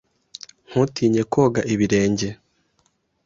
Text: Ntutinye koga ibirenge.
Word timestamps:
Ntutinye 0.67 1.21
koga 1.33 1.61
ibirenge. 1.73 2.29